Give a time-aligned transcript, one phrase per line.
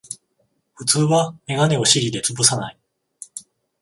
[0.73, 2.79] 普通はメガネを尻でつぶさない